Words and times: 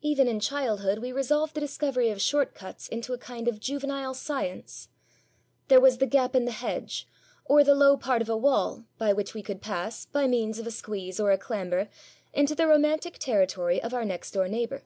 Even 0.00 0.28
in 0.28 0.38
childhood 0.38 0.98
we 1.00 1.10
resolved 1.10 1.54
the 1.54 1.60
discovery 1.60 2.08
of 2.10 2.20
short 2.22 2.54
cuts 2.54 2.86
into 2.86 3.12
a 3.12 3.18
kind 3.18 3.48
of 3.48 3.58
juvenile 3.58 4.14
science. 4.14 4.90
There 5.66 5.80
was 5.80 5.98
the 5.98 6.06
gap 6.06 6.36
in 6.36 6.44
the 6.44 6.52
hedge, 6.52 7.08
or 7.44 7.64
the 7.64 7.74
low 7.74 7.96
part 7.96 8.20
of 8.22 8.28
the 8.28 8.36
wall, 8.36 8.84
by 8.96 9.12
which 9.12 9.34
we 9.34 9.42
could 9.42 9.60
pass, 9.60 10.06
by 10.06 10.28
means 10.28 10.60
of 10.60 10.68
a 10.68 10.70
squeeze 10.70 11.18
or 11.18 11.32
a 11.32 11.36
clamber, 11.36 11.88
into 12.32 12.54
the 12.54 12.68
romantic 12.68 13.18
territory 13.18 13.82
of 13.82 13.92
our 13.92 14.04
next 14.04 14.30
door 14.30 14.46
neighbour. 14.46 14.84